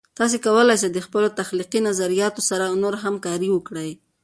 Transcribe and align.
تاسې 0.19 0.37
کولای 0.45 0.75
سئ 0.83 0.89
د 0.93 0.99
خپلو 1.05 1.27
تخلیقي 1.39 1.79
نظریاتو 1.89 2.41
سره 2.49 2.65
نور 2.81 2.93
همکارۍ 3.05 3.49
وکړئ. 3.53 3.89